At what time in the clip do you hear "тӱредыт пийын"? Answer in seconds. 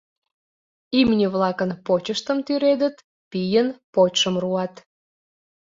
2.45-3.67